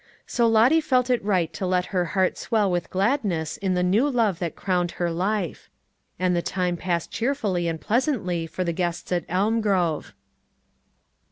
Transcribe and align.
So 0.25 0.47
Lottie 0.47 0.81
felt 0.81 1.11
it 1.11 1.23
right 1.23 1.53
to 1.53 1.63
let 1.67 1.85
her 1.93 2.05
heart 2.17 2.35
swell 2.35 2.71
with 2.71 2.89
gladness 2.89 3.57
in 3.57 3.75
the 3.75 3.83
new 3.83 4.09
love 4.09 4.39
that 4.39 4.55
crowned 4.55 4.93
her 4.93 5.11
life; 5.11 5.69
and 6.17 6.35
the 6.35 6.41
time 6.41 6.75
passed 6.75 7.11
cheerfully 7.11 7.67
and 7.67 7.79
pleasantly 7.79 8.47
to 8.47 8.63
the 8.63 8.73
guests 8.73 9.11
at 9.11 9.27
Elmgrove. 9.27 10.13